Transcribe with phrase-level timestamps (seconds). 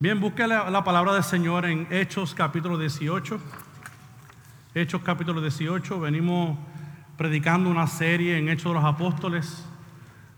[0.00, 3.40] Bien, busque la, la palabra del Señor en Hechos capítulo 18.
[4.72, 5.98] Hechos capítulo 18.
[5.98, 6.56] Venimos
[7.16, 9.66] predicando una serie en Hechos de los Apóstoles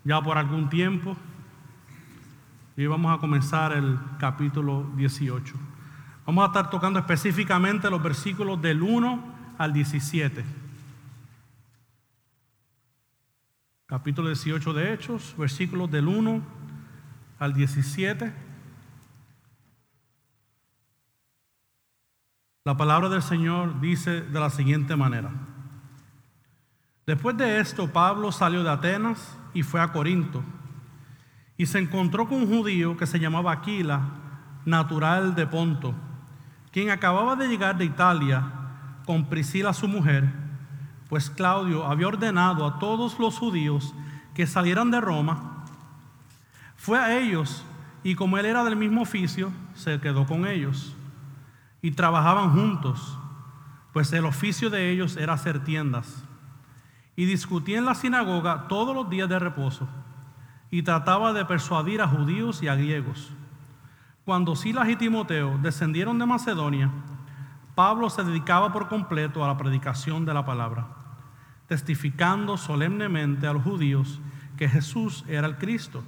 [0.02, 1.14] ya por algún tiempo.
[2.74, 5.54] Y vamos a comenzar el capítulo 18.
[6.24, 9.24] Vamos a estar tocando específicamente los versículos del 1
[9.58, 10.42] al 17.
[13.84, 16.40] Capítulo 18 de Hechos, versículos del 1
[17.38, 18.48] al 17.
[22.62, 25.30] La palabra del Señor dice de la siguiente manera.
[27.06, 30.44] Después de esto, Pablo salió de Atenas y fue a Corinto.
[31.56, 34.02] Y se encontró con un judío que se llamaba Aquila,
[34.66, 35.94] natural de Ponto,
[36.70, 38.52] quien acababa de llegar de Italia
[39.06, 40.30] con Priscila su mujer,
[41.08, 43.94] pues Claudio había ordenado a todos los judíos
[44.34, 45.64] que salieran de Roma.
[46.76, 47.64] Fue a ellos
[48.04, 50.94] y como él era del mismo oficio, se quedó con ellos.
[51.82, 53.18] Y trabajaban juntos,
[53.92, 56.24] pues el oficio de ellos era hacer tiendas.
[57.16, 59.88] Y discutía en la sinagoga todos los días de reposo
[60.70, 63.32] y trataba de persuadir a judíos y a griegos.
[64.24, 66.90] Cuando Silas y Timoteo descendieron de Macedonia,
[67.74, 70.86] Pablo se dedicaba por completo a la predicación de la palabra,
[71.66, 74.20] testificando solemnemente a los judíos
[74.56, 76.04] que Jesús era el Cristo.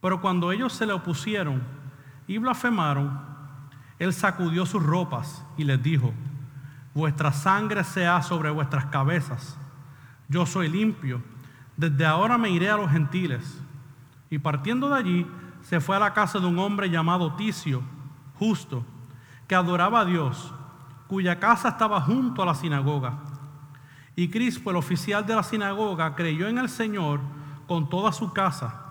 [0.00, 1.62] Pero cuando ellos se le opusieron
[2.26, 3.20] y blasfemaron,
[3.98, 6.12] él sacudió sus ropas y les dijo,
[6.94, 9.56] vuestra sangre sea sobre vuestras cabezas,
[10.28, 11.22] yo soy limpio,
[11.76, 13.60] desde ahora me iré a los gentiles.
[14.30, 15.26] Y partiendo de allí,
[15.62, 17.82] se fue a la casa de un hombre llamado Ticio,
[18.38, 18.84] justo,
[19.46, 20.52] que adoraba a Dios,
[21.06, 23.18] cuya casa estaba junto a la sinagoga.
[24.14, 27.20] Y Crispo, el oficial de la sinagoga, creyó en el Señor
[27.66, 28.84] con toda su casa.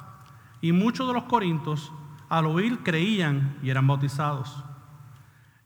[0.61, 1.91] Y muchos de los corintos,
[2.29, 4.63] al oír, creían y eran bautizados.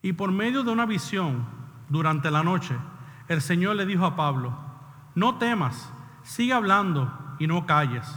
[0.02, 1.46] Y por medio de una visión,
[1.90, 2.76] durante la noche,
[3.28, 4.58] el Señor le dijo a Pablo,
[5.14, 5.92] no temas,
[6.24, 8.08] sigue hablando y no calles,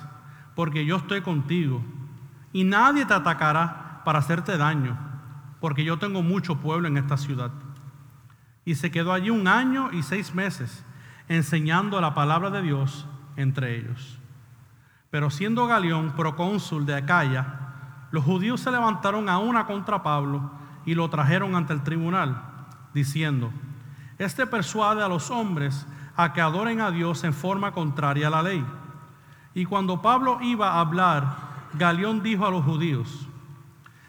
[0.55, 1.83] porque yo estoy contigo
[2.53, 4.97] y nadie te atacará para hacerte daño,
[5.61, 7.51] porque yo tengo mucho pueblo en esta ciudad.
[8.65, 10.85] Y se quedó allí un año y seis meses
[11.29, 13.07] enseñando la palabra de Dios
[13.37, 14.19] entre ellos.
[15.11, 20.51] Pero siendo Galeón procónsul de Acaya, los judíos se levantaron a una contra Pablo
[20.87, 22.43] y lo trajeron ante el tribunal,
[22.93, 23.51] diciendo,
[24.19, 25.87] este persuade a los hombres
[26.17, 28.65] a que adoren a Dios en forma contraria a la ley.
[29.55, 31.37] Y cuando Pablo iba a hablar,
[31.75, 33.27] Galeón dijo a los judíos,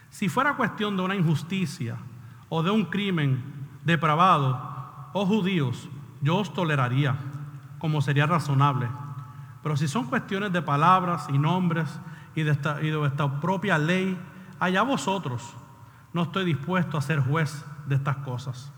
[0.10, 1.98] si fuera cuestión de una injusticia
[2.50, 3.44] o de un crimen
[3.84, 5.90] depravado, oh judíos,
[6.22, 7.16] yo os toleraría,
[7.80, 8.88] como sería razonable.
[9.62, 12.00] Pero si son cuestiones de palabras y nombres
[12.36, 14.18] y de esta, y de esta propia ley,
[14.60, 15.56] allá vosotros,
[16.16, 18.72] no estoy dispuesto a ser juez de estas cosas.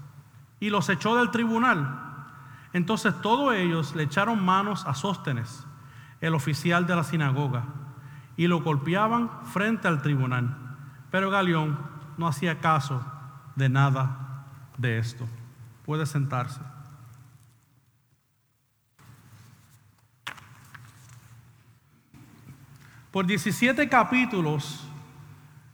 [0.60, 2.26] Y los echó del tribunal.
[2.74, 5.64] Entonces todos ellos le echaron manos a Sóstenes,
[6.20, 7.66] el oficial de la sinagoga
[8.38, 10.58] y lo golpeaban frente al tribunal.
[11.12, 11.78] Pero Galeón
[12.18, 13.06] no hacía caso
[13.56, 15.28] de nada de esto.
[15.86, 16.60] Puede sentarse.
[23.12, 24.88] Por 17 capítulos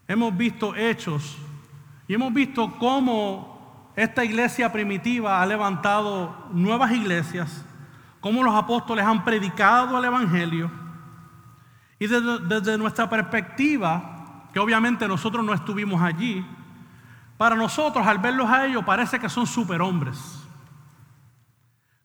[0.10, 1.38] hemos visto hechos
[2.08, 7.66] y hemos visto cómo esta iglesia primitiva ha levantado nuevas iglesias,
[8.20, 10.84] cómo los apóstoles han predicado el Evangelio
[12.04, 16.46] y desde, nuestra perspectiva, que obviamente nosotros no estuvimos allí,
[17.38, 20.44] para nosotros al verlos a ellos parece que son superhombres.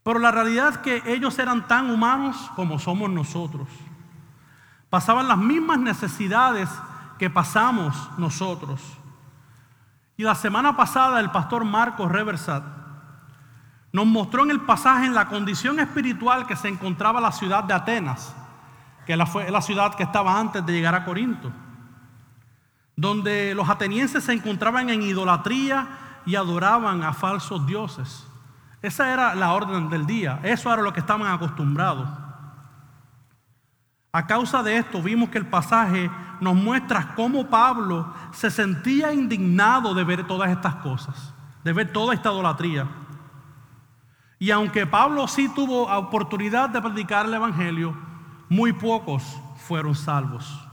[0.04, 3.68] Pero la realidad es que ellos eran tan humanos como somos nosotros.
[4.88, 6.68] Pasaban las mismas necesidades
[7.18, 8.80] que pasamos nosotros.
[10.18, 12.62] Y la semana pasada el pastor Marcos Reversat
[13.92, 18.34] nos mostró en el pasaje la condición espiritual que se encontraba la ciudad de Atenas
[19.08, 21.50] que fue la ciudad que estaba antes de llegar a Corinto,
[22.94, 25.88] donde los atenienses se encontraban en idolatría
[26.26, 28.26] y adoraban a falsos dioses.
[28.82, 32.06] Esa era la orden del día, eso era lo que estaban acostumbrados.
[34.18, 36.10] A causa de esto vimos que el pasaje
[36.40, 41.32] nos muestra cómo Pablo se sentía indignado de ver todas estas cosas,
[41.62, 42.88] de ver toda esta idolatría.
[44.40, 47.96] Y aunque Pablo sí tuvo oportunidad de predicar el Evangelio,
[48.48, 49.22] muy pocos
[49.54, 50.66] fueron salvos.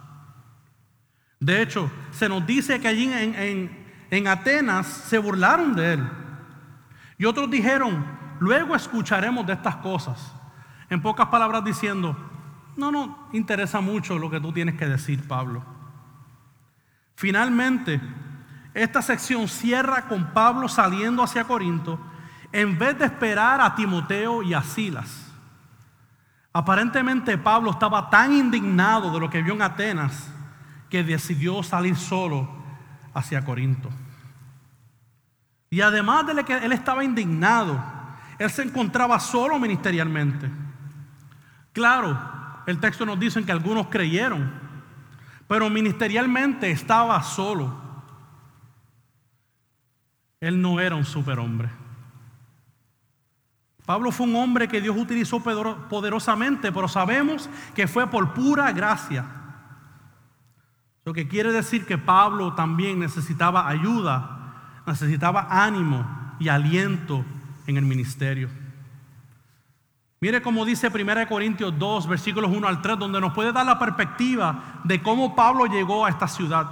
[1.39, 6.09] De hecho, se nos dice que allí en, Atenas se burlaron de él.
[7.19, 8.03] Y otros dijeron,
[8.39, 10.33] luego escucharemos de estas cosas.
[10.89, 12.17] En pocas palabras diciendo,
[12.77, 15.63] no nos interesa mucho lo que tú tienes que decir, Pablo.
[17.15, 18.01] Finalmente,
[18.73, 21.99] esta sección cierra con Pablo saliendo hacia Corinto
[22.51, 25.31] en vez de esperar a Timoteo y a Silas.
[26.51, 30.31] Aparentemente Pablo estaba tan indignado de lo que vio en Atenas
[30.89, 32.47] que decidió salir solo
[33.13, 33.89] hacia Corinto.
[35.69, 37.83] Y además de que él estaba indignado,
[38.39, 40.49] él se encontraba solo ministerialmente.
[41.73, 42.34] Claro,
[42.65, 44.51] el texto nos dice que algunos creyeron,
[45.47, 47.83] pero ministerialmente estaba solo.
[50.39, 51.69] Él no era un superhombre.
[53.85, 59.25] Pablo fue un hombre que Dios utilizó poderosamente, pero sabemos que fue por pura gracia.
[61.03, 67.23] Lo que quiere decir que Pablo también necesitaba ayuda, necesitaba ánimo y aliento
[67.67, 68.64] en el ministerio.
[70.21, 73.77] Mire cómo dice 1 Corintios 2, versículos 1 al 3, donde nos puede dar la
[73.77, 76.67] perspectiva de cómo Pablo llegó a esta ciudad.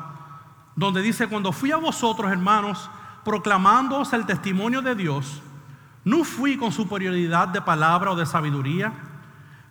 [0.76, 2.90] Donde dice, cuando fui a vosotros, hermanos,
[3.24, 5.42] proclamándoos el testimonio de Dios,
[6.06, 8.94] no fui con superioridad de palabra o de sabiduría,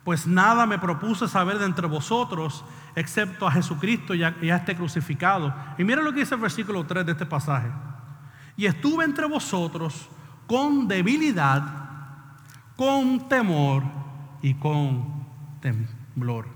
[0.03, 2.63] pues nada me propuse saber de entre vosotros,
[2.95, 5.53] excepto a Jesucristo y a, este crucificado.
[5.77, 7.71] Y mire lo que dice el versículo 3 de este pasaje.
[8.55, 10.09] Y estuve entre vosotros
[10.45, 11.82] con debilidad,
[12.75, 13.83] con temor
[14.41, 15.25] y con
[15.61, 16.47] temblor.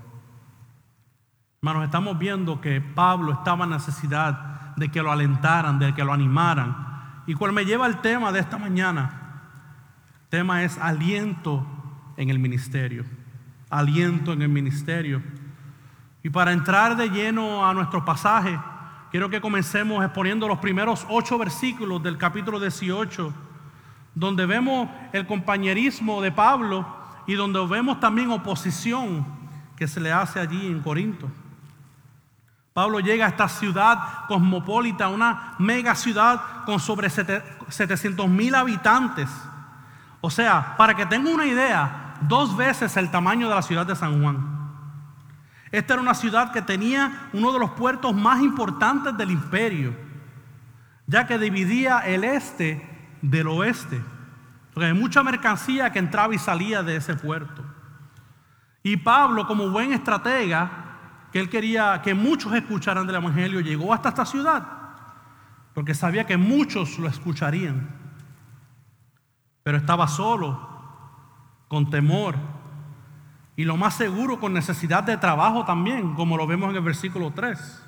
[1.60, 6.12] Hermanos, estamos viendo que Pablo estaba en necesidad de que lo alentaran, de que lo
[6.12, 7.22] animaran.
[7.26, 9.42] Y cual me lleva al tema de esta mañana.
[10.22, 11.66] El tema es aliento
[12.16, 13.04] en el ministerio.
[13.70, 15.22] Aliento en el ministerio.
[16.22, 18.58] Y para entrar de lleno a nuestro pasaje,
[19.10, 23.47] quiero que comencemos exponiendo los primeros ocho versículos del capítulo 18
[24.18, 26.84] donde vemos el compañerismo de Pablo
[27.26, 29.24] y donde vemos también oposición
[29.76, 31.30] que se le hace allí en Corinto.
[32.72, 39.30] Pablo llega a esta ciudad cosmopolita, una mega ciudad con sobre 700 mil habitantes.
[40.20, 43.94] O sea, para que tenga una idea, dos veces el tamaño de la ciudad de
[43.94, 44.58] San Juan.
[45.70, 49.94] Esta era una ciudad que tenía uno de los puertos más importantes del imperio,
[51.06, 54.02] ya que dividía el este del oeste.
[54.72, 57.64] Porque hay mucha mercancía que entraba y salía de ese puerto.
[58.82, 60.70] Y Pablo, como buen estratega,
[61.32, 64.66] que él quería que muchos escucharan del Evangelio, llegó hasta esta ciudad,
[65.74, 67.88] porque sabía que muchos lo escucharían.
[69.62, 70.66] Pero estaba solo,
[71.68, 72.36] con temor,
[73.56, 77.32] y lo más seguro con necesidad de trabajo también, como lo vemos en el versículo
[77.32, 77.86] 3.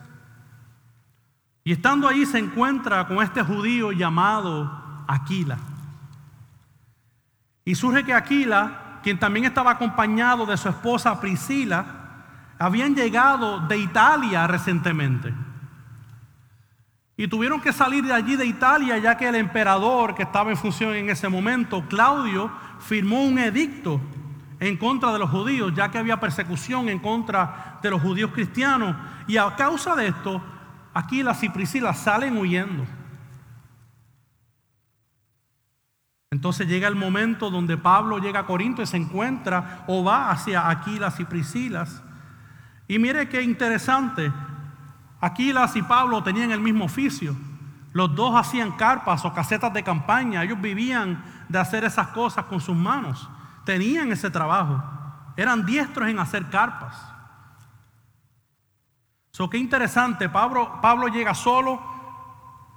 [1.63, 5.59] Y estando ahí se encuentra con este judío llamado Aquila.
[7.65, 11.85] Y surge que Aquila, quien también estaba acompañado de su esposa Priscila,
[12.59, 15.35] habían llegado de Italia recientemente.
[17.17, 20.57] Y tuvieron que salir de allí de Italia ya que el emperador que estaba en
[20.57, 24.01] función en ese momento, Claudio, firmó un edicto
[24.61, 28.95] en contra de los judíos, ya que había persecución en contra de los judíos cristianos.
[29.27, 30.41] Y a causa de esto,
[30.95, 33.00] Aquila y Priscila salen huyendo.
[36.31, 40.69] Entonces llega el momento donde Pablo llega a Corinto y se encuentra o va hacia
[40.69, 42.03] Aquilas y Priscilas.
[42.87, 44.33] Y mire qué interesante,
[45.21, 47.35] Aquilas y Pablo tenían el mismo oficio.
[47.93, 50.45] Los dos hacían carpas o casetas de campaña.
[50.45, 53.29] Ellos vivían de hacer esas cosas con sus manos.
[53.65, 54.83] Tenían ese trabajo.
[55.37, 56.97] Eran diestros en hacer carpas.
[59.33, 60.29] So, qué interesante.
[60.29, 61.83] Pablo, Pablo llega solo,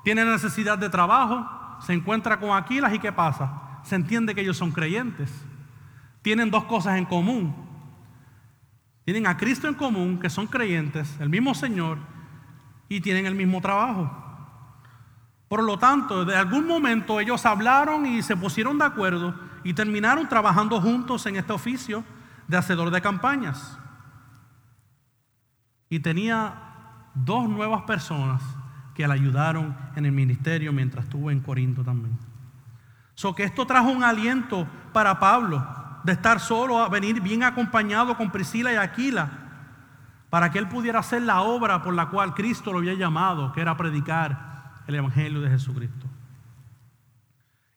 [0.03, 1.47] tiene necesidad de trabajo,
[1.85, 3.79] se encuentra con Aquilas y ¿qué pasa?
[3.83, 5.29] Se entiende que ellos son creyentes.
[6.21, 7.53] Tienen dos cosas en común.
[9.03, 11.97] Tienen a Cristo en común, que son creyentes, el mismo Señor,
[12.87, 14.09] y tienen el mismo trabajo.
[15.49, 19.35] Por lo tanto, de algún momento ellos hablaron y se pusieron de acuerdo
[19.65, 22.05] y terminaron trabajando juntos en este oficio
[22.47, 23.77] de hacedor de campañas.
[25.89, 28.41] Y tenía dos nuevas personas
[28.93, 32.17] que le ayudaron en el ministerio mientras estuvo en Corinto también.
[33.15, 35.65] So que esto trajo un aliento para Pablo
[36.03, 39.29] de estar solo, a venir bien acompañado con Priscila y Aquila,
[40.29, 43.61] para que él pudiera hacer la obra por la cual Cristo lo había llamado, que
[43.61, 46.07] era predicar el Evangelio de Jesucristo.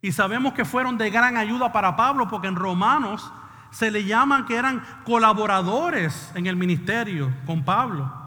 [0.03, 3.33] Y sabemos que fueron de gran ayuda para Pablo, porque en Romanos
[3.71, 8.26] se le llaman que eran colaboradores en el ministerio con Pablo.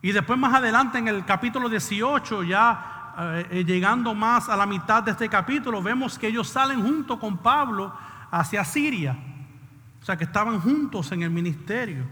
[0.00, 4.64] Y después más adelante en el capítulo 18, ya eh, eh, llegando más a la
[4.64, 7.92] mitad de este capítulo, vemos que ellos salen junto con Pablo
[8.30, 9.16] hacia Siria.
[10.00, 12.04] O sea que estaban juntos en el ministerio.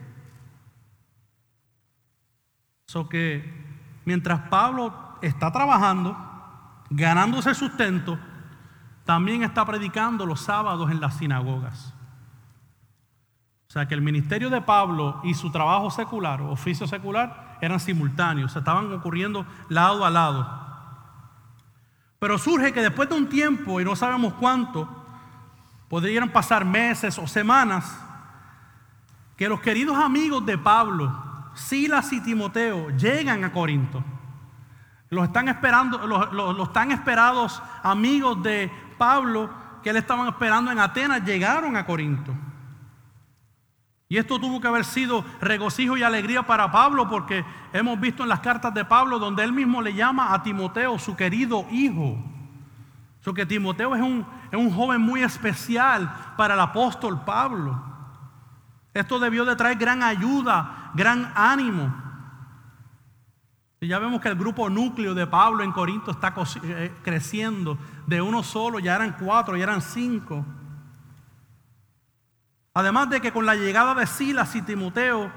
[2.86, 3.64] So que
[4.04, 6.16] mientras Pablo está trabajando,
[6.90, 8.18] ganándose sustento,
[9.04, 11.94] también está predicando los sábados en las sinagogas.
[13.68, 18.54] O sea que el ministerio de Pablo y su trabajo secular, oficio secular, eran simultáneos,
[18.54, 20.66] estaban ocurriendo lado a lado.
[22.18, 24.88] Pero surge que después de un tiempo, y no sabemos cuánto,
[25.88, 28.00] podrían pasar meses o semanas,
[29.36, 31.14] que los queridos amigos de Pablo,
[31.54, 34.02] Silas y Timoteo, llegan a Corinto.
[35.10, 39.50] Los están esperando, los, tan esperados amigos de Pablo
[39.82, 42.34] que le estaban esperando en Atenas llegaron a Corinto.
[44.08, 48.28] Y esto tuvo que haber sido regocijo y alegría para Pablo porque hemos visto en
[48.28, 52.16] las cartas de Pablo donde él mismo le llama a Timoteo su querido hijo.
[53.20, 57.82] So que Timoteo es un, es un joven muy especial para el apóstol Pablo.
[58.94, 61.92] Esto debió de traer gran ayuda, gran ánimo.
[63.80, 66.32] Y ya vemos que el grupo núcleo de Pablo en Corinto está
[66.62, 67.76] eh, creciendo.
[68.06, 70.44] De uno solo, ya eran cuatro, ya eran cinco.
[72.76, 75.32] Además de que con la llegada de Silas y Timoteo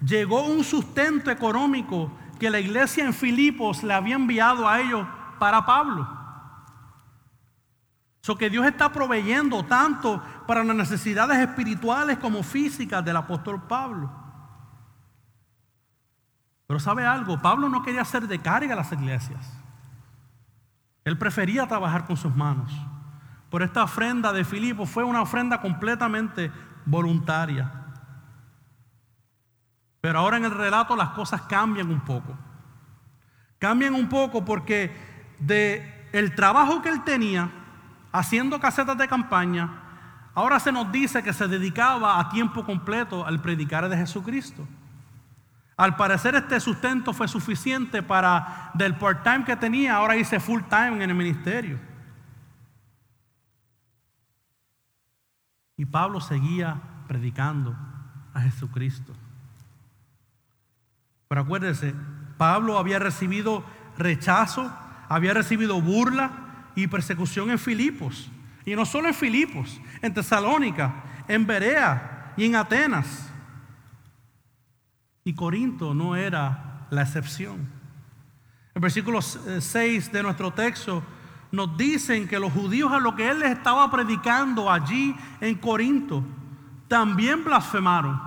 [0.00, 5.04] llegó un sustento económico que la iglesia en Filipos le había enviado a ellos
[5.40, 6.08] para Pablo.
[8.20, 14.08] So que Dios está proveyendo tanto para las necesidades espirituales como físicas del apóstol Pablo.
[16.68, 19.52] Pero sabe algo, Pablo no quería hacer de carga a las iglesias.
[21.02, 22.70] Él prefería trabajar con sus manos.
[23.50, 26.50] Por esta ofrenda de Filipos fue una ofrenda completamente
[26.84, 27.70] voluntaria.
[30.00, 32.36] Pero ahora en el relato las cosas cambian un poco.
[33.58, 34.94] Cambian un poco porque
[35.38, 37.50] de el trabajo que él tenía
[38.12, 39.68] haciendo casetas de campaña,
[40.34, 44.66] ahora se nos dice que se dedicaba a tiempo completo al predicar de Jesucristo.
[45.76, 51.10] Al parecer este sustento fue suficiente para del part-time que tenía, ahora hice full-time en
[51.10, 51.87] el ministerio.
[55.78, 57.74] Y Pablo seguía predicando
[58.34, 59.14] a Jesucristo.
[61.28, 61.94] Pero acuérdense,
[62.36, 63.64] Pablo había recibido
[63.96, 64.70] rechazo,
[65.08, 68.30] había recibido burla y persecución en Filipos.
[68.64, 73.30] Y no solo en Filipos, en Tesalónica, en Berea y en Atenas.
[75.24, 77.68] Y Corinto no era la excepción.
[78.74, 81.02] El versículo 6 de nuestro texto
[81.50, 86.22] nos dicen que los judíos a lo que él les estaba predicando allí en Corinto
[86.88, 88.20] también blasfemaron.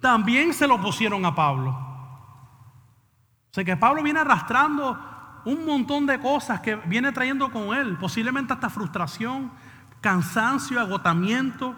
[0.00, 1.70] También se lo pusieron a Pablo.
[1.70, 4.98] O sea que Pablo viene arrastrando
[5.44, 9.50] un montón de cosas que viene trayendo con él, posiblemente hasta frustración,
[10.00, 11.74] cansancio, agotamiento.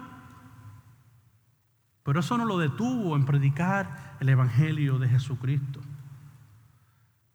[2.03, 5.79] Pero eso no lo detuvo en predicar el Evangelio de Jesucristo.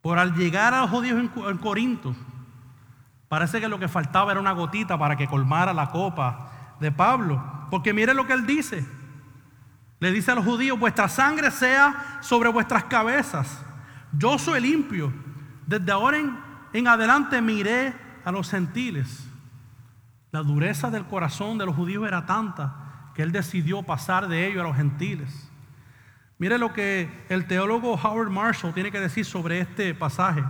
[0.00, 2.14] Por al llegar a los judíos en Corinto,
[3.28, 7.42] Parece que lo que faltaba era una gotita para que colmara la copa de Pablo.
[7.70, 8.86] Porque mire lo que él dice.
[10.00, 13.62] Le dice a los judíos, vuestra sangre sea sobre vuestras cabezas.
[14.12, 15.12] Yo soy limpio.
[15.66, 16.18] Desde ahora
[16.72, 17.94] en, adelante miré
[18.24, 19.28] a los gentiles.
[20.30, 24.60] La dureza del corazón de los judíos era tanta que él decidió pasar de ello
[24.60, 25.50] a los gentiles.
[26.38, 30.44] Mire lo que el teólogo Howard Marshall tiene que decir sobre este pasaje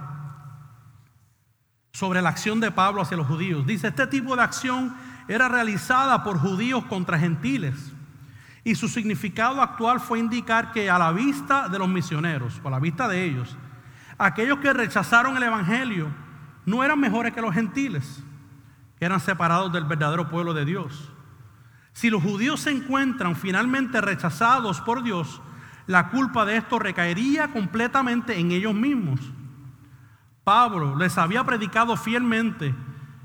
[1.99, 3.67] sobre la acción de Pablo hacia los judíos.
[3.67, 4.95] Dice, este tipo de acción
[5.27, 7.75] era realizada por judíos contra gentiles.
[8.63, 12.71] Y su significado actual fue indicar que a la vista de los misioneros, o a
[12.71, 13.57] la vista de ellos,
[14.17, 16.07] aquellos que rechazaron el Evangelio
[16.67, 18.23] no eran mejores que los gentiles,
[19.01, 21.11] eran separados del verdadero pueblo de Dios.
[21.95, 25.43] Si los judíos se encuentran finalmente rechazados por Dios,
[25.89, 29.19] la culpa de esto recaería completamente en ellos mismos.
[30.49, 32.75] Pablo les había predicado fielmente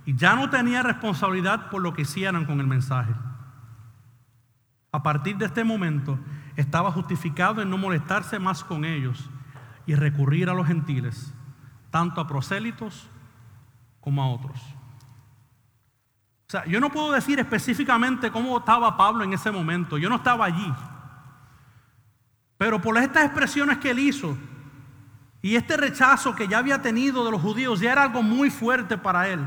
[0.06, 3.14] y ya no tenía responsabilidad por lo que hicieran con el mensaje.
[4.92, 6.20] A partir de este momento
[6.58, 9.30] estaba justificado en no molestarse más con ellos
[9.86, 11.34] y recurrir a los gentiles,
[11.92, 13.08] tanto a prosélitos
[14.02, 14.60] como a otros.
[16.50, 20.18] O sea, yo no puedo decir específicamente cómo estaba Pablo en ese momento, yo no
[20.18, 20.74] estaba allí.
[22.58, 24.38] Pero por estas expresiones que él hizo,
[25.44, 28.98] y este rechazo que ya había tenido de los judíos ya era algo muy fuerte
[28.98, 29.46] para él.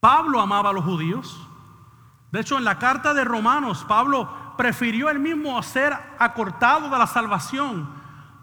[0.00, 1.46] Pablo amaba a los judíos.
[2.32, 7.06] De hecho, en la carta de Romanos, Pablo prefirió él mismo ser acortado de la
[7.06, 7.90] salvación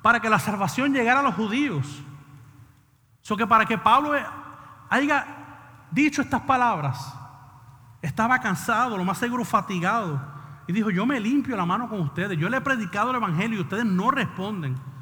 [0.03, 2.03] para que la salvación llegara a los judíos.
[3.21, 4.11] So que para que Pablo
[4.91, 5.25] haya
[5.89, 7.15] dicho estas palabras,
[7.99, 10.21] estaba cansado, lo más seguro fatigado.
[10.67, 12.37] Y dijo, yo me limpio la mano con ustedes.
[12.37, 14.92] Yo le he predicado el Evangelio y ustedes no responden.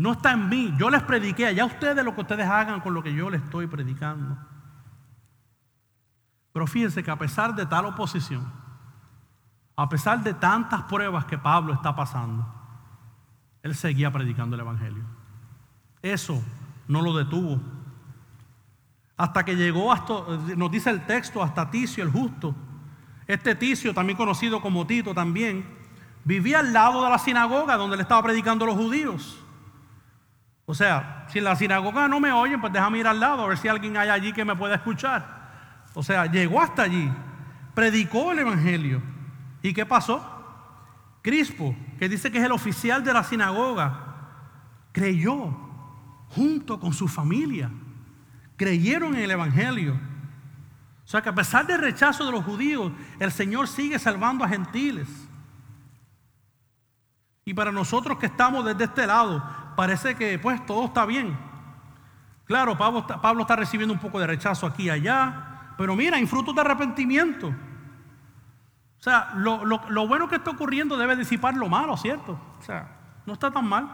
[0.00, 0.74] No está en mí.
[0.78, 1.46] Yo les prediqué.
[1.46, 4.36] Allá ustedes lo que ustedes hagan con lo que yo les estoy predicando.
[6.52, 8.50] Pero fíjense que a pesar de tal oposición,
[9.76, 12.46] a pesar de tantas pruebas que Pablo está pasando,
[13.62, 15.04] él seguía predicando el Evangelio.
[16.02, 16.42] Eso
[16.86, 17.60] no lo detuvo.
[19.16, 20.14] Hasta que llegó hasta,
[20.56, 22.54] nos dice el texto, hasta Ticio el justo.
[23.26, 25.66] Este Ticio, también conocido como Tito también,
[26.24, 29.44] vivía al lado de la sinagoga donde le estaba predicando a los judíos.
[30.70, 33.48] O sea, si en la sinagoga no me oyen, pues déjame ir al lado a
[33.48, 35.86] ver si alguien hay allí que me pueda escuchar.
[35.94, 37.10] O sea, llegó hasta allí,
[37.74, 39.00] predicó el Evangelio.
[39.62, 40.22] ¿Y qué pasó?
[41.22, 43.98] Crispo, que dice que es el oficial de la sinagoga,
[44.92, 45.56] creyó
[46.28, 47.70] junto con su familia.
[48.58, 49.94] Creyeron en el Evangelio.
[49.94, 54.48] O sea que a pesar del rechazo de los judíos, el Señor sigue salvando a
[54.50, 55.08] gentiles.
[57.46, 59.42] Y para nosotros que estamos desde este lado,
[59.78, 61.38] parece que pues todo está bien.
[62.46, 66.52] Claro, Pablo, está recibiendo un poco de rechazo aquí y allá, pero mira, hay frutos
[66.52, 67.46] de arrepentimiento.
[67.46, 72.36] O sea, lo, bueno que está ocurriendo debe disipar lo malo, ¿cierto?
[72.58, 72.88] O sea,
[73.24, 73.88] no está tan mal.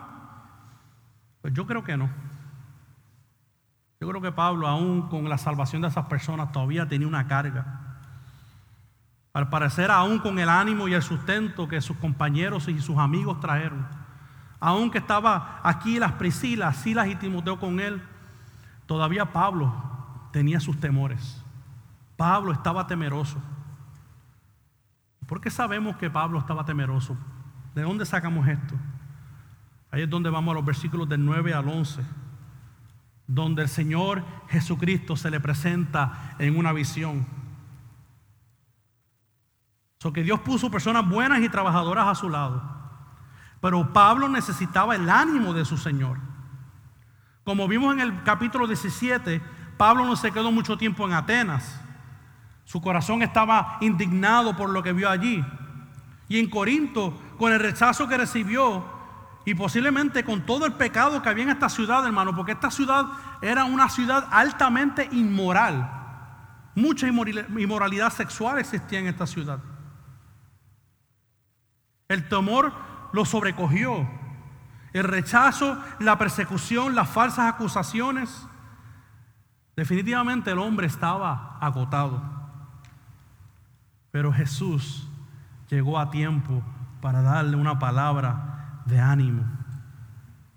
[1.43, 2.09] Pues yo creo que no.
[4.01, 7.99] Yo creo que Pablo, aún con la salvación de esas personas, todavía tenía una carga.
[9.35, 13.39] Al parecer, aún con el ánimo y el sustento que sus compañeros y sus amigos
[13.41, 14.04] trajeron,
[14.65, 18.03] aún que estaba aquí las Priscilas, Silas y Timoteo con él,
[18.87, 19.75] todavía Pablo
[20.33, 21.45] tenía sus temores.
[22.17, 23.37] Pablo estaba temeroso.
[25.27, 27.15] ¿Por qué sabemos que Pablo estaba temeroso?
[27.75, 28.75] ¿De dónde sacamos esto?
[29.91, 32.01] Ahí es donde vamos a los versículos del 9 al 11,
[33.27, 37.27] donde el Señor Jesucristo se le presenta en una visión.
[39.99, 42.74] So que Dios puso personas buenas y trabajadoras a su lado.
[43.65, 46.19] Pero Pablo necesitaba el ánimo de su Señor.
[47.45, 49.41] Como vimos en el capítulo 17,
[49.79, 51.81] Pablo no se quedó mucho tiempo en Atenas.
[52.65, 55.43] Su corazón estaba indignado por lo que vio allí.
[56.29, 58.85] Y en Corinto, con el rechazo que recibió
[59.47, 63.07] y posiblemente con todo el pecado que había en esta ciudad, hermano, porque esta ciudad
[63.41, 65.91] era una ciudad altamente inmoral.
[66.75, 69.59] Mucha inmoralidad sexual existía en esta ciudad.
[72.09, 74.09] El temor lo sobrecogió.
[74.93, 78.45] El rechazo, la persecución, las falsas acusaciones.
[79.77, 82.21] Definitivamente el hombre estaba agotado.
[84.11, 85.09] Pero Jesús
[85.71, 86.61] llegó a tiempo
[87.01, 89.45] para darle una palabra de ánimo.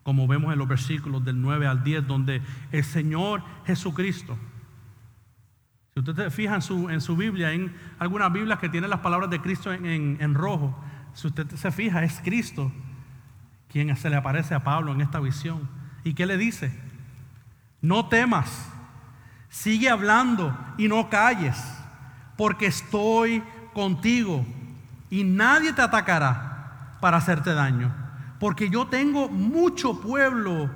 [0.01, 2.41] Como vemos en los versículos del 9 al 10, donde
[2.71, 4.35] el Señor Jesucristo,
[5.93, 9.01] si usted se fija en su, en su Biblia, en algunas Biblias que tienen las
[9.01, 10.75] palabras de Cristo en, en rojo,
[11.17, 12.71] si usted se fija, es Cristo
[13.69, 15.67] quien se le aparece a Pablo en esta visión.
[16.03, 16.79] ¿Y qué le dice?
[17.81, 18.69] No temas,
[19.49, 21.57] sigue hablando y no calles
[22.37, 24.45] porque estoy contigo
[25.09, 27.91] y nadie te atacará para hacerte daño,
[28.39, 30.69] porque yo tengo mucho pueblo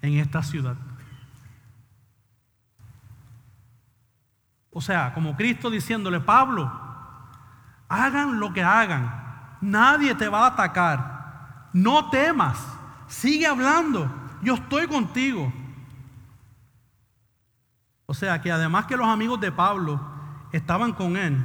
[0.00, 0.76] en esta ciudad.
[4.70, 6.70] O sea, como Cristo diciéndole, Pablo,
[7.88, 9.29] hagan lo que hagan,
[9.60, 12.58] nadie te va a atacar, no temas,
[13.08, 14.10] sigue hablando,
[14.42, 15.52] yo estoy contigo.
[18.06, 20.00] O sea que además que los amigos de Pablo
[20.52, 21.36] estaban con él,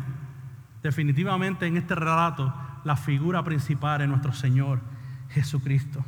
[0.82, 4.80] definitivamente en este relato la figura principal es nuestro Señor
[5.30, 6.04] Jesucristo.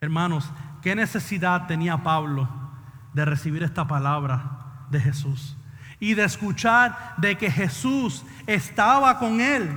[0.00, 0.50] Hermanos,
[0.82, 2.48] ¿qué necesidad tenía Pablo
[3.14, 5.56] de recibir esta palabra de Jesús?
[5.98, 9.74] Y de escuchar de que Jesús estaba con él.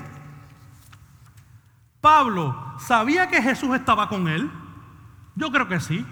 [2.01, 4.49] Pablo, ¿sabía que Jesús estaba con él?
[5.35, 6.05] Yo creo que sí.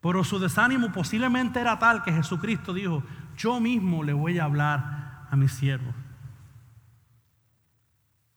[0.00, 3.02] Pero su desánimo posiblemente era tal que Jesucristo dijo,
[3.36, 5.92] yo mismo le voy a hablar a mi siervo.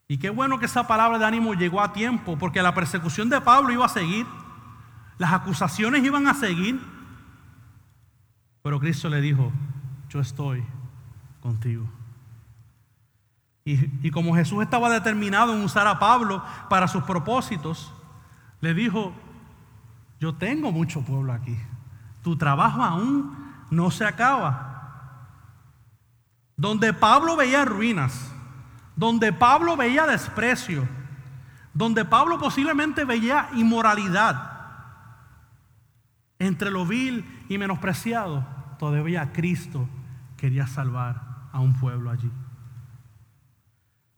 [0.08, 3.40] Y qué bueno que esa palabra de ánimo llegó a tiempo, porque la persecución de
[3.40, 4.26] Pablo iba a seguir,
[5.18, 6.82] las acusaciones iban a seguir,
[8.62, 9.52] pero Cristo le dijo,
[10.10, 10.64] yo estoy
[11.40, 11.88] contigo.
[13.64, 17.94] Y, como Jesús estaba determinado en usar a Pablo para sus propósitos,
[18.60, 19.14] le dijo,
[20.20, 21.58] yo tengo mucho pueblo aquí,
[22.24, 23.36] tu trabajo aún
[23.70, 24.72] no se acaba
[26.62, 28.32] donde Pablo veía ruinas,
[28.96, 30.88] donde Pablo veía desprecio,
[31.74, 34.52] donde Pablo posiblemente veía inmoralidad,
[36.38, 38.46] entre lo vil y menospreciado,
[38.78, 39.90] todavía Cristo
[40.38, 42.32] quería salvar a un pueblo allí.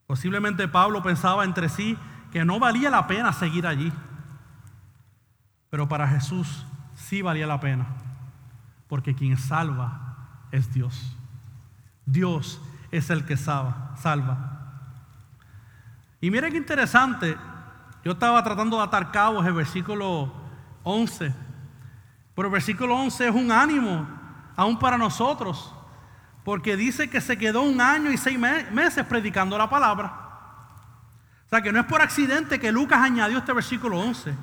[0.07, 1.97] Posiblemente Pablo pensaba entre sí
[2.31, 3.91] que no valía la pena seguir allí,
[5.69, 7.87] Pero para Jesús sí valía la pena,
[8.87, 10.17] porque quien salva
[10.51, 11.17] es Dios.
[12.05, 12.61] Dios
[12.91, 13.95] es el que salva.
[13.97, 14.59] salva.
[16.21, 17.35] Y miren qué interesante,
[18.03, 20.31] yo estaba tratando de atar cabos el versículo
[20.83, 21.33] 11,
[22.35, 24.07] pero el versículo 11 es un ánimo
[24.55, 25.73] aún para nosotros,
[26.43, 30.23] porque dice que se quedó un año y seis meses predicando la palabra.
[31.45, 34.35] O sea que no es por accidente que Lucas añadió este versículo 11.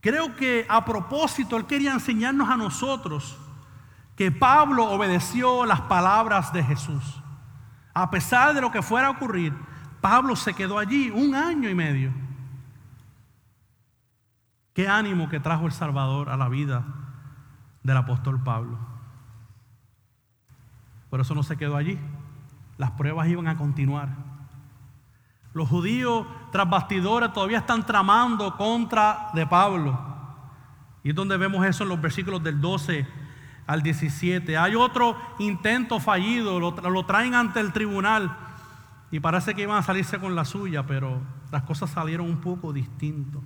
[0.00, 3.38] Creo que a propósito él quería enseñarnos a nosotros
[4.16, 7.22] que Pablo obedeció las palabras de Jesús.
[7.94, 9.54] A pesar de lo que fuera a ocurrir,
[10.00, 12.12] Pablo se quedó allí un año y medio.
[14.74, 16.84] Qué ánimo que trajo el Salvador a la vida
[17.82, 18.95] del apóstol Pablo.
[21.16, 21.98] Por eso no se quedó allí.
[22.76, 24.10] Las pruebas iban a continuar.
[25.54, 29.98] Los judíos tras bastidores todavía están tramando contra de Pablo.
[31.02, 33.06] Y es donde vemos eso en los versículos del 12
[33.66, 34.58] al 17.
[34.58, 38.36] Hay otro intento fallido, lo, lo traen ante el tribunal
[39.10, 42.74] y parece que iban a salirse con la suya, pero las cosas salieron un poco
[42.74, 43.42] distintos.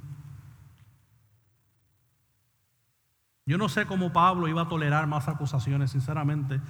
[3.47, 6.61] Yo no sé cómo Pablo iba a tolerar más acusaciones, sinceramente.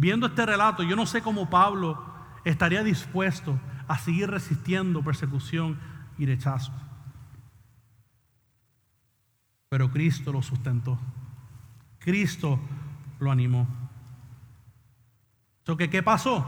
[0.00, 2.02] Viendo este relato, yo no sé cómo Pablo
[2.42, 5.78] estaría dispuesto a seguir resistiendo persecución
[6.16, 6.72] y rechazo.
[9.68, 10.98] Pero Cristo lo sustentó.
[11.98, 12.58] Cristo
[13.18, 13.68] lo animó.
[15.76, 16.46] ¿Qué pasó?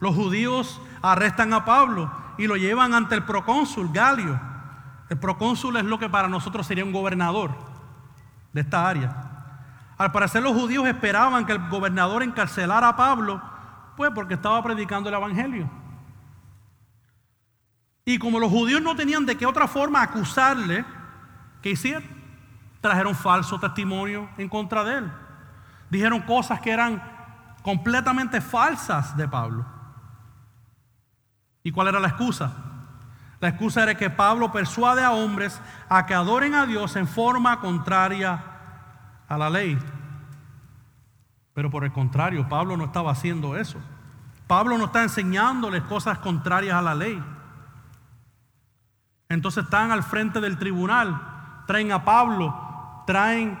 [0.00, 4.40] Los judíos arrestan a Pablo y lo llevan ante el procónsul Galio.
[5.10, 7.54] El procónsul es lo que para nosotros sería un gobernador
[8.54, 9.29] de esta área.
[10.00, 13.38] Al parecer los judíos esperaban que el gobernador encarcelara a Pablo,
[13.98, 15.68] pues porque estaba predicando el Evangelio.
[18.06, 20.86] Y como los judíos no tenían de qué otra forma acusarle,
[21.60, 22.08] ¿qué hicieron?
[22.80, 25.12] Trajeron falso testimonio en contra de él.
[25.90, 27.02] Dijeron cosas que eran
[27.60, 29.66] completamente falsas de Pablo.
[31.62, 32.50] ¿Y cuál era la excusa?
[33.38, 35.60] La excusa era que Pablo persuade a hombres
[35.90, 38.49] a que adoren a Dios en forma contraria
[39.30, 39.78] a la ley.
[41.54, 43.78] Pero por el contrario, Pablo no estaba haciendo eso.
[44.46, 47.22] Pablo no está enseñándoles cosas contrarias a la ley.
[49.28, 53.56] Entonces están al frente del tribunal, traen a Pablo, traen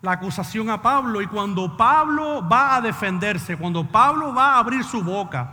[0.00, 4.84] la acusación a Pablo y cuando Pablo va a defenderse, cuando Pablo va a abrir
[4.84, 5.50] su boca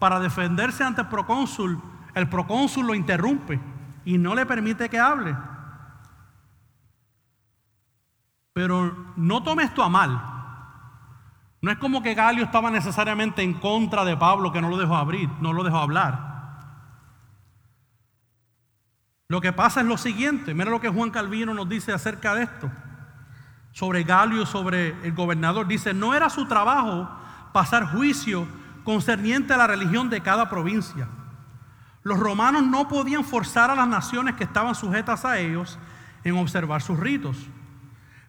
[0.00, 1.80] para defenderse ante el procónsul,
[2.14, 3.60] el procónsul lo interrumpe
[4.04, 5.36] y no le permite que hable.
[8.54, 10.30] Pero no tome esto a mal.
[11.60, 14.94] No es como que Galio estaba necesariamente en contra de Pablo que no lo dejó
[14.94, 16.32] abrir, no lo dejó hablar.
[19.26, 22.44] Lo que pasa es lo siguiente, mira lo que Juan Calvino nos dice acerca de
[22.44, 22.70] esto,
[23.72, 25.66] sobre Galio, sobre el gobernador.
[25.66, 27.10] Dice, no era su trabajo
[27.52, 28.46] pasar juicio
[28.84, 31.08] concerniente a la religión de cada provincia.
[32.02, 35.76] Los romanos no podían forzar a las naciones que estaban sujetas a ellos
[36.22, 37.48] en observar sus ritos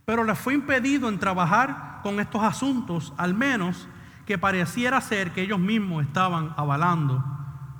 [0.05, 3.87] pero les fue impedido en trabajar con estos asuntos, al menos
[4.25, 7.23] que pareciera ser que ellos mismos estaban avalando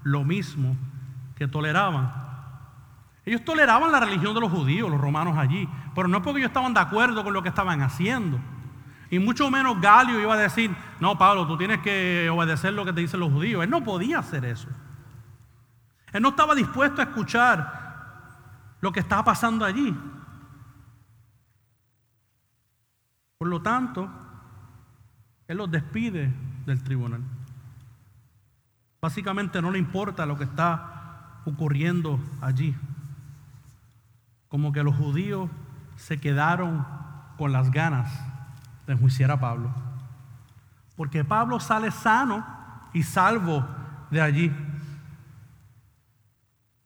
[0.03, 0.75] lo mismo
[1.35, 2.11] que toleraban.
[3.25, 6.73] Ellos toleraban la religión de los judíos, los romanos allí, pero no porque ellos estaban
[6.73, 8.39] de acuerdo con lo que estaban haciendo.
[9.09, 12.93] Y mucho menos Galio iba a decir, no, Pablo, tú tienes que obedecer lo que
[12.93, 13.63] te dicen los judíos.
[13.63, 14.67] Él no podía hacer eso.
[16.11, 17.85] Él no estaba dispuesto a escuchar
[18.81, 19.95] lo que estaba pasando allí.
[23.45, 24.09] Por lo tanto,
[25.47, 26.33] Él los despide
[26.65, 27.21] del tribunal.
[28.99, 32.75] Básicamente no le importa lo que está ocurriendo allí.
[34.47, 35.47] Como que los judíos
[35.95, 36.87] se quedaron
[37.37, 38.11] con las ganas
[38.87, 39.71] de enjuiciar a Pablo.
[40.95, 42.43] Porque Pablo sale sano
[42.93, 43.63] y salvo
[44.09, 44.51] de allí.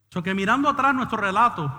[0.10, 1.74] So que mirando atrás nuestro relato,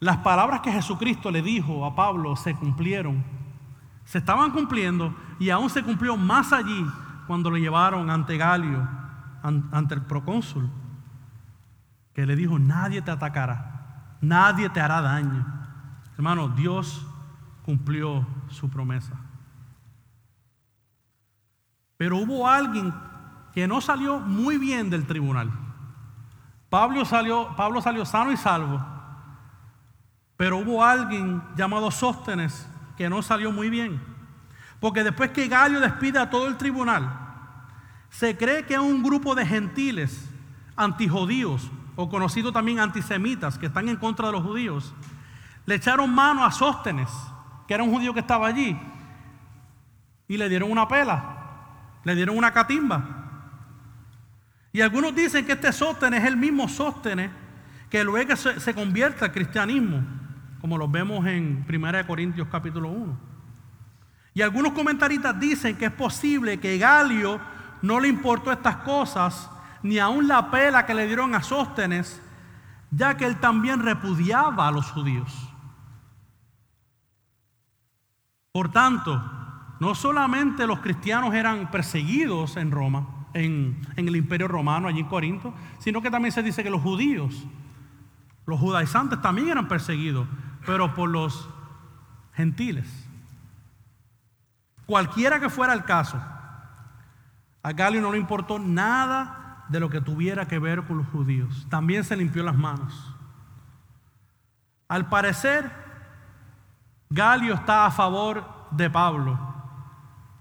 [0.00, 3.40] las palabras que Jesucristo le dijo a Pablo se cumplieron
[4.04, 6.86] se estaban cumpliendo y aún se cumplió más allí
[7.26, 8.86] cuando lo llevaron ante Galio,
[9.42, 10.68] ante el procónsul,
[12.12, 15.46] que le dijo, nadie te atacará, nadie te hará daño.
[16.14, 17.06] Hermano, Dios
[17.64, 19.14] cumplió su promesa.
[21.96, 22.92] Pero hubo alguien
[23.52, 25.50] que no salió muy bien del tribunal.
[26.68, 28.84] Pablo salió, Pablo salió sano y salvo,
[30.36, 34.00] pero hubo alguien llamado Sóstenes que no salió muy bien.
[34.80, 37.08] Porque después que Galio despide a todo el tribunal,
[38.10, 40.28] se cree que un grupo de gentiles
[40.76, 44.94] antijudíos, o conocidos también antisemitas, que están en contra de los judíos,
[45.64, 47.08] Le echaron mano a Sóstenes,
[47.68, 48.76] que era un judío que estaba allí,
[50.26, 51.36] y le dieron una pela,
[52.02, 53.04] le dieron una catimba.
[54.72, 57.30] Y algunos dicen que este Sóstenes es el mismo Sóstenes
[57.88, 60.02] que luego se, se convierte al cristianismo,
[60.62, 63.18] como lo vemos en 1 Corintios capítulo 1.
[64.32, 67.40] Y algunos comentaristas dicen que es posible que Galio
[67.82, 69.50] no le importó estas cosas,
[69.82, 72.22] ni aun la pela que le dieron a Sóstenes,
[72.92, 75.36] ya que él también repudiaba a los judíos.
[78.52, 79.20] Por tanto,
[79.80, 85.08] no solamente los cristianos eran perseguidos en Roma, en, en, el imperio romano, allí en
[85.08, 87.44] Corinto, sino que también se dice que los judíos,
[88.46, 90.28] los judaizantes también eran perseguidos,
[90.64, 91.48] pero por los
[92.34, 92.88] gentiles.
[94.86, 96.20] Cualquiera que fuera el caso,
[97.62, 101.66] a Galio no le importó nada de lo que tuviera que ver con los judíos.
[101.70, 103.14] También se limpió las manos.
[104.88, 105.70] Al parecer,
[107.08, 109.38] Galio está a favor de Pablo.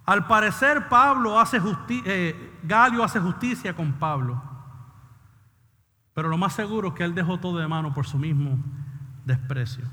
[0.05, 1.62] Al parecer, Pablo hace
[2.05, 4.41] eh, Galio hace justicia con Pablo.
[6.13, 8.57] Pero lo más seguro es que él dejó todo de mano por su mismo
[9.23, 9.86] desprecio.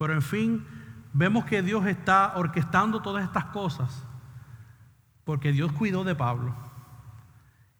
[0.00, 0.66] Pero en fin,
[1.12, 4.02] vemos que Dios está orquestando todas estas cosas
[5.24, 6.54] porque Dios cuidó de Pablo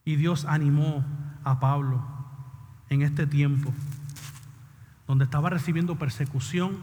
[0.05, 1.03] y Dios animó
[1.45, 2.05] a Pablo
[2.91, 3.73] en este tiempo
[5.07, 6.77] donde estaba recibiendo persecución,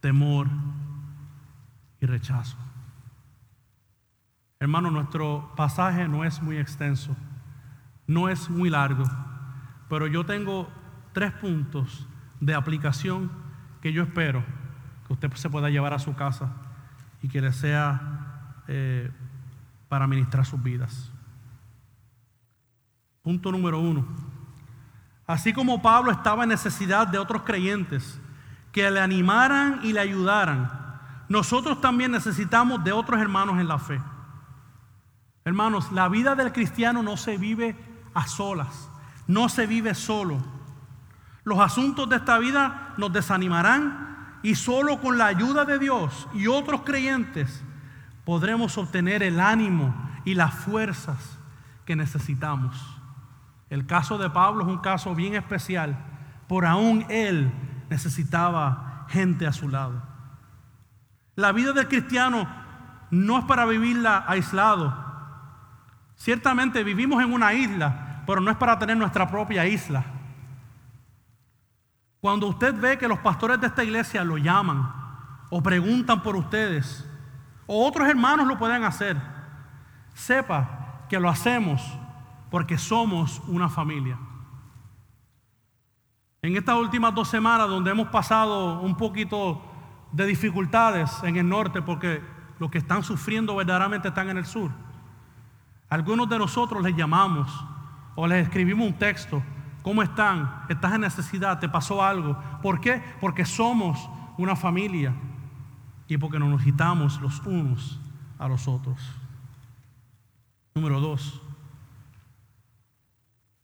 [0.00, 0.48] temor
[2.00, 2.56] y rechazo.
[4.60, 7.14] Hermano, nuestro pasaje no es muy extenso,
[8.06, 9.04] no es muy largo,
[9.90, 10.70] pero yo tengo
[11.12, 12.08] tres puntos
[12.40, 13.46] de aplicación
[13.80, 14.44] que yo espero
[15.06, 16.50] que usted se pueda llevar a su casa
[17.22, 19.10] y que le sea eh,
[19.88, 21.10] para ministrar sus vidas.
[23.22, 24.06] Punto número uno.
[25.26, 28.20] Así como Pablo estaba en necesidad de otros creyentes
[28.72, 30.70] que le animaran y le ayudaran,
[31.28, 34.00] nosotros también necesitamos de otros hermanos en la fe.
[35.44, 37.76] Hermanos, la vida del cristiano no se vive
[38.14, 38.90] a solas,
[39.26, 40.38] no se vive solo.
[41.48, 46.46] Los asuntos de esta vida nos desanimarán y solo con la ayuda de Dios y
[46.46, 47.64] otros creyentes
[48.26, 49.94] podremos obtener el ánimo
[50.26, 51.38] y las fuerzas
[51.86, 52.76] que necesitamos.
[53.70, 55.96] El caso de Pablo es un caso bien especial,
[56.48, 57.50] por aún él
[57.88, 60.02] necesitaba gente a su lado.
[61.34, 62.46] La vida del cristiano
[63.10, 64.94] no es para vivirla aislado.
[66.14, 70.17] Ciertamente vivimos en una isla, pero no es para tener nuestra propia isla.
[72.20, 74.90] Cuando usted ve que los pastores de esta iglesia lo llaman
[75.50, 77.08] o preguntan por ustedes,
[77.66, 79.16] o otros hermanos lo pueden hacer,
[80.14, 81.80] sepa que lo hacemos
[82.50, 84.18] porque somos una familia.
[86.42, 89.62] En estas últimas dos semanas donde hemos pasado un poquito
[90.12, 92.22] de dificultades en el norte porque
[92.58, 94.70] los que están sufriendo verdaderamente están en el sur,
[95.88, 97.48] algunos de nosotros les llamamos
[98.14, 99.42] o les escribimos un texto.
[99.88, 100.66] ¿Cómo están?
[100.68, 101.60] ¿Estás en necesidad?
[101.60, 102.38] ¿Te pasó algo?
[102.60, 103.02] ¿Por qué?
[103.22, 105.14] Porque somos una familia
[106.06, 107.98] y porque nos necesitamos los unos
[108.38, 108.98] a los otros.
[110.74, 111.40] Número dos.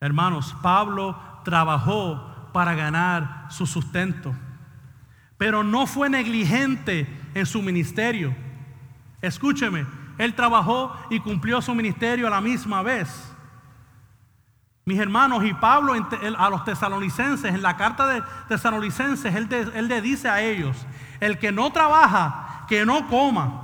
[0.01, 4.35] Hermanos, Pablo trabajó para ganar su sustento,
[5.37, 8.35] pero no fue negligente en su ministerio.
[9.21, 9.85] Escúcheme,
[10.17, 13.34] él trabajó y cumplió su ministerio a la misma vez.
[14.87, 15.94] Mis hermanos, y Pablo
[16.38, 20.87] a los tesalonicenses, en la carta de tesalonicenses, él, él le dice a ellos,
[21.20, 23.62] el que no trabaja, que no coma.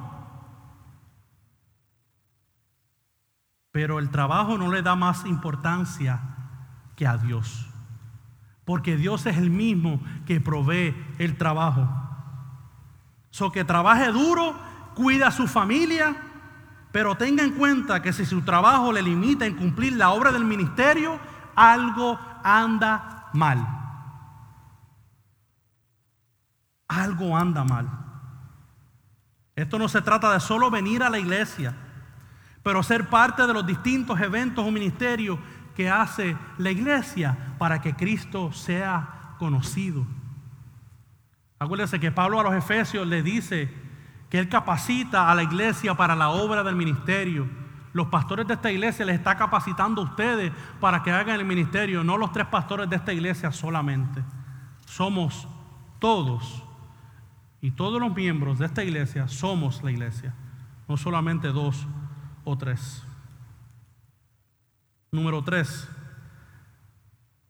[3.70, 6.20] Pero el trabajo no le da más importancia
[6.96, 7.68] que a Dios.
[8.64, 11.88] Porque Dios es el mismo que provee el trabajo.
[13.30, 14.58] So que trabaje duro,
[14.94, 16.16] cuida a su familia,
[16.92, 20.44] pero tenga en cuenta que si su trabajo le limita en cumplir la obra del
[20.44, 21.18] ministerio,
[21.54, 23.80] algo anda mal.
[26.90, 27.88] algo anda mal.
[29.54, 31.74] Esto no se trata de solo venir a la iglesia,
[32.62, 35.38] pero ser parte de los distintos eventos o ministerios
[35.76, 40.04] que hace la iglesia para que Cristo sea conocido.
[41.58, 43.72] Acuérdense que Pablo a los Efesios le dice
[44.30, 47.48] que él capacita a la iglesia para la obra del ministerio.
[47.92, 52.04] Los pastores de esta iglesia les está capacitando a ustedes para que hagan el ministerio,
[52.04, 54.22] no los tres pastores de esta iglesia solamente.
[54.86, 55.48] Somos
[55.98, 56.62] todos
[57.60, 60.32] y todos los miembros de esta iglesia somos la iglesia,
[60.86, 61.86] no solamente dos
[62.44, 63.04] o tres.
[65.10, 65.88] Número tres,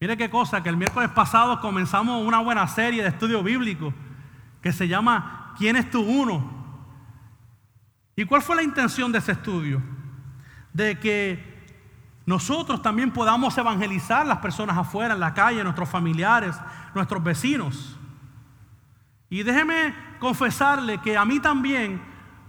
[0.00, 3.92] Mire qué cosa, que el miércoles pasado comenzamos una buena serie de estudio bíblico
[4.62, 6.59] que se llama ¿Quién es tu uno?
[8.20, 9.80] ¿Y cuál fue la intención de ese estudio?
[10.74, 11.42] De que
[12.26, 16.54] nosotros también podamos evangelizar las personas afuera, en la calle, nuestros familiares,
[16.94, 17.96] nuestros vecinos.
[19.30, 22.02] Y déjeme confesarle que a mí también,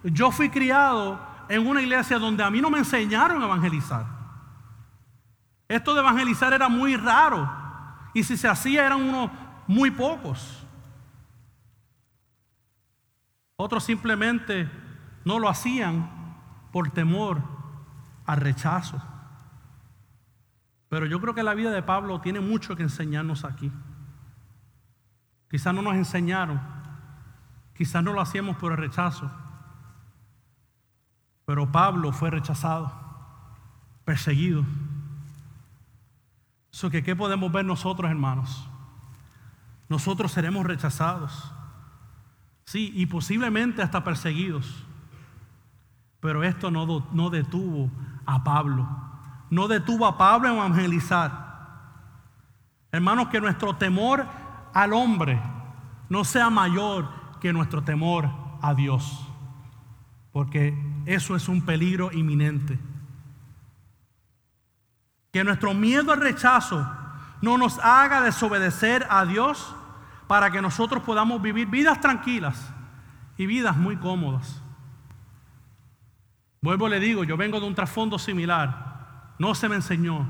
[0.03, 4.05] yo fui criado en una iglesia donde a mí no me enseñaron a evangelizar.
[5.69, 7.49] Esto de evangelizar era muy raro.
[8.13, 9.31] Y si se hacía eran unos
[9.67, 10.67] muy pocos.
[13.55, 14.69] Otros simplemente
[15.25, 16.09] no lo hacían
[16.71, 17.41] por temor
[18.25, 19.01] al rechazo.
[20.89, 23.71] Pero yo creo que la vida de Pablo tiene mucho que enseñarnos aquí.
[25.49, 26.61] Quizás no nos enseñaron,
[27.73, 29.29] quizás no lo hacíamos por el rechazo,
[31.45, 32.91] pero Pablo fue rechazado,
[34.05, 34.65] perseguido.
[36.71, 38.69] Eso que qué podemos ver nosotros, hermanos.
[39.89, 41.51] Nosotros seremos rechazados.
[42.63, 44.85] Sí, y posiblemente hasta perseguidos.
[46.21, 47.89] Pero esto no, no detuvo
[48.25, 48.87] a Pablo
[49.51, 51.51] no detuvo a Pablo a evangelizar.
[52.91, 54.25] Hermanos, que nuestro temor
[54.73, 55.39] al hombre
[56.09, 57.07] no sea mayor
[57.39, 58.29] que nuestro temor
[58.61, 59.27] a Dios,
[60.31, 60.73] porque
[61.05, 62.79] eso es un peligro inminente.
[65.33, 66.89] Que nuestro miedo al rechazo
[67.41, 69.75] no nos haga desobedecer a Dios
[70.27, 72.71] para que nosotros podamos vivir vidas tranquilas
[73.37, 74.61] y vidas muy cómodas.
[76.61, 78.91] Vuelvo le digo, yo vengo de un trasfondo similar
[79.41, 80.29] no se me enseñó,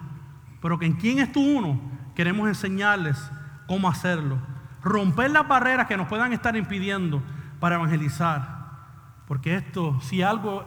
[0.62, 1.82] pero que en quién es tú uno,
[2.16, 3.30] queremos enseñarles
[3.68, 4.38] cómo hacerlo.
[4.82, 7.22] Romper las barreras que nos puedan estar impidiendo
[7.60, 8.62] para evangelizar.
[9.28, 10.66] Porque esto, si algo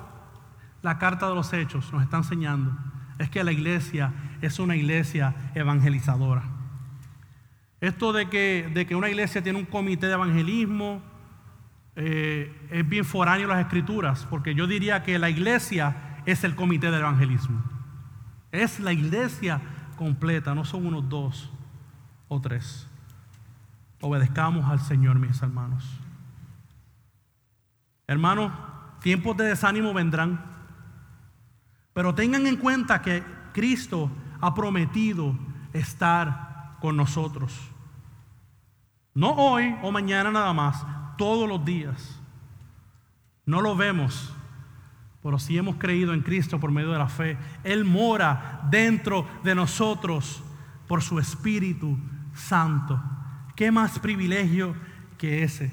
[0.82, 2.76] la carta de los hechos nos está enseñando,
[3.18, 6.42] es que la iglesia es una iglesia evangelizadora.
[7.80, 11.00] Esto de que, de que una iglesia tiene un comité de evangelismo
[11.96, 16.90] eh, es bien foráneo las escrituras, porque yo diría que la iglesia es el comité
[16.90, 17.62] de evangelismo.
[18.50, 19.60] Es la iglesia
[19.96, 21.50] completa, no son unos dos
[22.28, 22.88] o tres.
[24.00, 25.84] Obedezcamos al Señor, mis hermanos.
[28.06, 28.52] Hermanos,
[29.00, 30.44] tiempos de desánimo vendrán,
[31.92, 35.34] pero tengan en cuenta que Cristo ha prometido
[35.72, 37.58] estar con nosotros.
[39.14, 40.84] No hoy o mañana nada más,
[41.16, 42.20] todos los días.
[43.46, 44.32] No lo vemos,
[45.22, 49.54] pero si hemos creído en Cristo por medio de la fe, Él mora dentro de
[49.54, 50.42] nosotros
[50.86, 51.98] por su Espíritu
[52.34, 53.00] Santo.
[53.56, 54.74] ¿Qué más privilegio
[55.18, 55.72] que ese?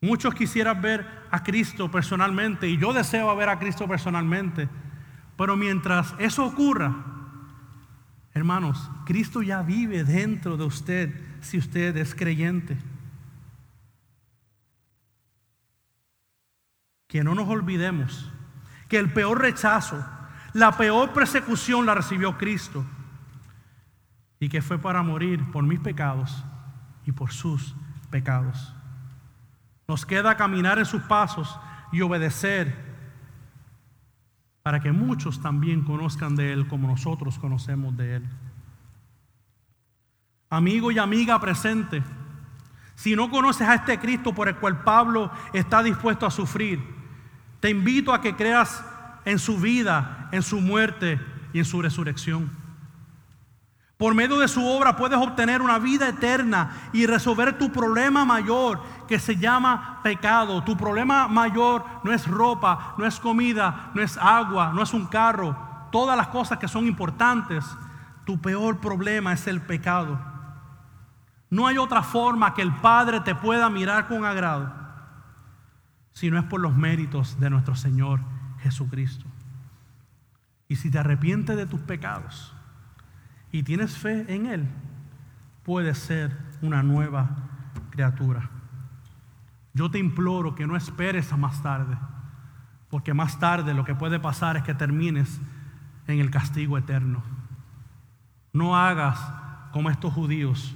[0.00, 4.68] Muchos quisieran ver a Cristo personalmente y yo deseo ver a Cristo personalmente.
[5.36, 6.92] Pero mientras eso ocurra,
[8.34, 12.76] hermanos, Cristo ya vive dentro de usted si usted es creyente.
[17.12, 18.32] Que no nos olvidemos
[18.88, 20.02] que el peor rechazo,
[20.54, 22.86] la peor persecución la recibió Cristo
[24.40, 26.42] y que fue para morir por mis pecados
[27.04, 27.74] y por sus
[28.08, 28.74] pecados.
[29.86, 31.60] Nos queda caminar en sus pasos
[31.92, 32.74] y obedecer
[34.62, 38.28] para que muchos también conozcan de Él como nosotros conocemos de Él.
[40.48, 42.02] Amigo y amiga presente,
[42.94, 47.01] si no conoces a este Cristo por el cual Pablo está dispuesto a sufrir,
[47.62, 48.84] te invito a que creas
[49.24, 51.20] en su vida, en su muerte
[51.52, 52.50] y en su resurrección.
[53.96, 58.82] Por medio de su obra puedes obtener una vida eterna y resolver tu problema mayor
[59.06, 60.64] que se llama pecado.
[60.64, 65.06] Tu problema mayor no es ropa, no es comida, no es agua, no es un
[65.06, 65.56] carro,
[65.92, 67.64] todas las cosas que son importantes.
[68.24, 70.18] Tu peor problema es el pecado.
[71.48, 74.81] No hay otra forma que el Padre te pueda mirar con agrado
[76.12, 78.20] si no es por los méritos de nuestro Señor
[78.60, 79.26] Jesucristo.
[80.68, 82.54] Y si te arrepientes de tus pecados
[83.50, 84.68] y tienes fe en Él,
[85.64, 87.28] puedes ser una nueva
[87.90, 88.50] criatura.
[89.74, 91.96] Yo te imploro que no esperes a más tarde,
[92.90, 95.40] porque más tarde lo que puede pasar es que termines
[96.06, 97.22] en el castigo eterno.
[98.52, 99.18] No hagas
[99.72, 100.74] como estos judíos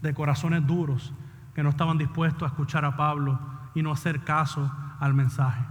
[0.00, 1.12] de corazones duros
[1.54, 3.38] que no estaban dispuestos a escuchar a Pablo
[3.78, 5.64] y no hacer caso al mensaje.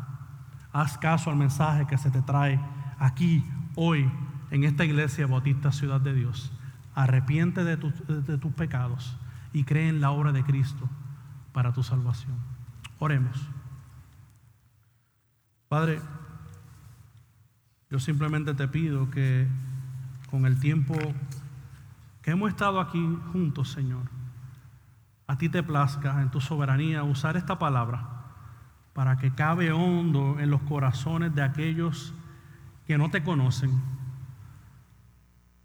[0.72, 2.58] Haz caso al mensaje que se te trae
[3.00, 3.44] aquí,
[3.76, 4.10] hoy,
[4.50, 6.54] en esta iglesia Bautista Ciudad de Dios.
[6.96, 9.18] Arrepiente de, de tus pecados
[9.52, 10.90] y cree en la obra de Cristo
[11.52, 12.36] para tu salvación.
[12.98, 13.46] Oremos.
[15.68, 16.00] Padre,
[17.90, 19.50] yo simplemente te pido que
[20.32, 20.96] con el tiempo
[22.22, 24.04] que hemos estado aquí juntos, Señor,
[25.28, 28.18] a ti te plazca en tu soberanía usar esta palabra
[28.94, 32.14] para que cabe hondo en los corazones de aquellos
[32.88, 33.70] que no te conocen,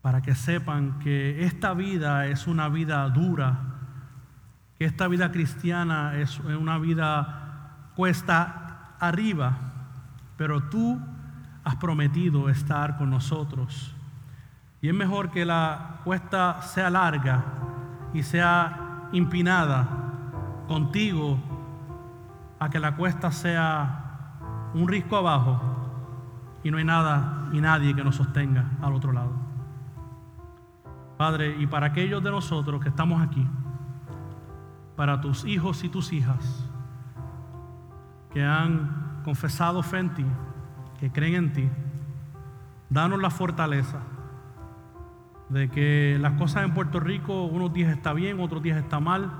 [0.02, 3.60] para que sepan que esta vida es una vida dura,
[4.76, 9.56] que esta vida cristiana es una vida cuesta arriba,
[10.36, 11.00] pero tú
[11.62, 13.94] has prometido estar con nosotros.
[14.80, 17.44] Y es mejor que la cuesta sea larga
[18.12, 18.81] y sea
[19.18, 19.88] empinada
[20.68, 21.38] contigo
[22.58, 24.38] a que la cuesta sea
[24.74, 25.60] un risco abajo
[26.62, 29.32] y no hay nada y nadie que nos sostenga al otro lado.
[31.16, 33.46] Padre, y para aquellos de nosotros que estamos aquí,
[34.96, 36.68] para tus hijos y tus hijas
[38.30, 40.26] que han confesado fe en ti,
[40.98, 41.70] que creen en ti,
[42.88, 44.00] danos la fortaleza
[45.52, 49.30] de que las cosas en Puerto Rico unos días está bien, otros días está mal,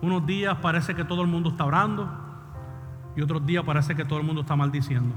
[0.00, 2.08] unos días parece que todo el mundo está orando
[3.16, 5.14] y otros días parece que todo el mundo está maldiciendo.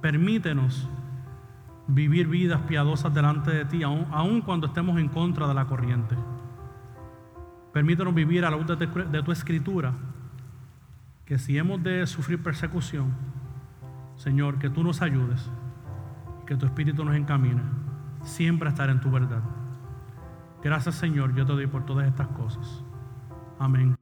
[0.00, 0.88] Permítenos
[1.86, 6.16] vivir vidas piadosas delante de ti, aun, cuando estemos en contra de la corriente.
[7.74, 9.92] Permítenos vivir a la luz de, tu escritura,
[11.26, 13.12] que si hemos de sufrir persecución,
[14.16, 15.50] Señor, que tú nos ayudes,
[16.46, 17.62] que tu Espíritu nos encamine,
[18.24, 19.42] siempre estar en tu verdad.
[20.62, 22.84] Gracias Señor, yo te doy por todas estas cosas.
[23.58, 23.96] Amén.